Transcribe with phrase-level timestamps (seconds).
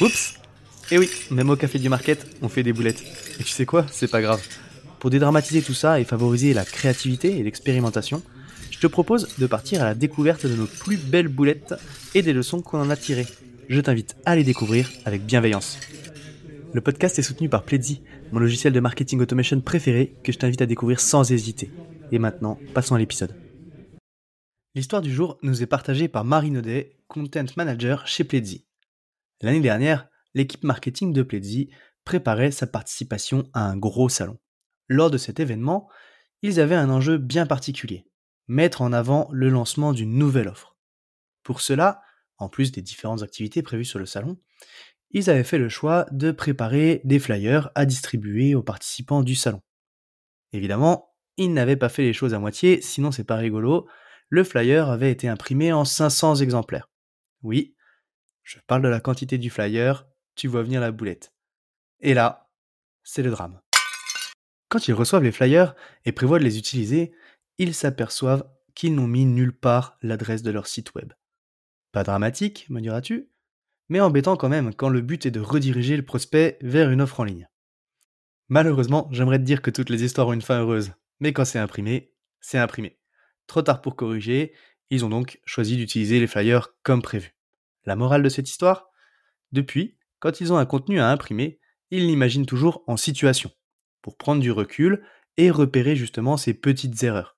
[0.00, 0.34] Oups
[0.90, 3.02] Eh oui, même au café du market, on fait des boulettes.
[3.38, 4.40] Et tu sais quoi C'est pas grave.
[4.98, 8.22] Pour dédramatiser tout ça et favoriser la créativité et l'expérimentation,
[8.70, 11.74] je te propose de partir à la découverte de nos plus belles boulettes
[12.14, 13.26] et des leçons qu'on en a tirées.
[13.68, 15.78] Je t'invite à les découvrir avec bienveillance.
[16.72, 18.00] Le podcast est soutenu par Pledzi,
[18.32, 21.70] mon logiciel de marketing automation préféré que je t'invite à découvrir sans hésiter.
[22.12, 23.34] Et maintenant, passons à l'épisode.
[24.74, 28.66] L'histoire du jour nous est partagée par Marie Naudet, Content Manager chez Pledzi.
[29.40, 31.70] L'année dernière, l'équipe marketing de Pledzi
[32.04, 34.38] préparait sa participation à un gros salon.
[34.88, 35.88] Lors de cet événement,
[36.42, 38.06] ils avaient un enjeu bien particulier,
[38.48, 40.76] mettre en avant le lancement d'une nouvelle offre.
[41.42, 42.00] Pour cela,
[42.38, 44.38] en plus des différentes activités prévues sur le salon,
[45.10, 49.60] ils avaient fait le choix de préparer des flyers à distribuer aux participants du salon.
[50.52, 51.09] Évidemment,
[51.40, 53.88] ils n'avaient pas fait les choses à moitié, sinon c'est pas rigolo.
[54.28, 56.90] Le flyer avait été imprimé en 500 exemplaires.
[57.42, 57.74] Oui,
[58.42, 61.32] je parle de la quantité du flyer, tu vois venir la boulette.
[62.00, 62.50] Et là,
[63.04, 63.58] c'est le drame.
[64.68, 65.74] Quand ils reçoivent les flyers
[66.04, 67.14] et prévoient de les utiliser,
[67.56, 71.14] ils s'aperçoivent qu'ils n'ont mis nulle part l'adresse de leur site web.
[71.90, 73.30] Pas dramatique, me diras-tu,
[73.88, 77.20] mais embêtant quand même quand le but est de rediriger le prospect vers une offre
[77.20, 77.48] en ligne.
[78.48, 81.58] Malheureusement, j'aimerais te dire que toutes les histoires ont une fin heureuse, mais quand c'est
[81.58, 82.98] imprimé, c'est imprimé.
[83.46, 84.54] Trop tard pour corriger,
[84.90, 87.34] ils ont donc choisi d'utiliser les flyers comme prévu.
[87.84, 88.90] La morale de cette histoire?
[89.52, 91.60] Depuis, quand ils ont un contenu à imprimer,
[91.90, 93.50] ils l'imaginent toujours en situation,
[94.02, 95.04] pour prendre du recul
[95.36, 97.36] et repérer justement ces petites erreurs.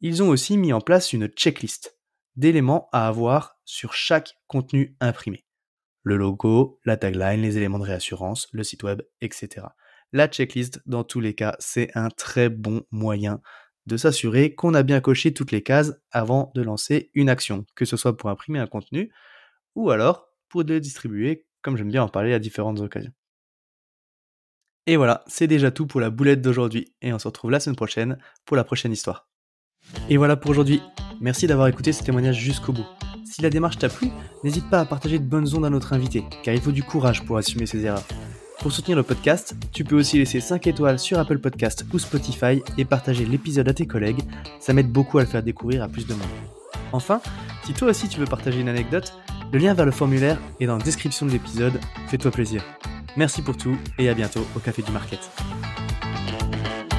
[0.00, 1.98] Ils ont aussi mis en place une checklist
[2.36, 5.44] d'éléments à avoir sur chaque contenu imprimé.
[6.02, 9.66] Le logo, la tagline, les éléments de réassurance, le site web, etc.
[10.12, 13.40] La checklist, dans tous les cas, c'est un très bon moyen
[13.86, 17.84] de s'assurer qu'on a bien coché toutes les cases avant de lancer une action, que
[17.84, 19.10] ce soit pour imprimer un contenu
[19.74, 23.12] ou alors pour le distribuer, comme j'aime bien en parler à différentes occasions.
[24.86, 27.76] Et voilà, c'est déjà tout pour la boulette d'aujourd'hui, et on se retrouve la semaine
[27.76, 29.28] prochaine pour la prochaine histoire.
[30.10, 30.82] Et voilà pour aujourd'hui,
[31.20, 32.86] merci d'avoir écouté ce témoignage jusqu'au bout.
[33.24, 34.08] Si la démarche t'a plu,
[34.44, 37.24] n'hésite pas à partager de bonnes ondes à notre invité, car il faut du courage
[37.24, 38.06] pour assumer ses erreurs.
[38.62, 42.62] Pour soutenir le podcast, tu peux aussi laisser 5 étoiles sur Apple Podcast ou Spotify
[42.78, 44.22] et partager l'épisode à tes collègues,
[44.60, 46.22] ça m'aide beaucoup à le faire découvrir à plus de monde.
[46.92, 47.20] Enfin,
[47.64, 49.14] si toi aussi tu veux partager une anecdote,
[49.52, 52.62] le lien vers le formulaire est dans la description de l'épisode, fais-toi plaisir.
[53.16, 55.18] Merci pour tout et à bientôt au Café du Market.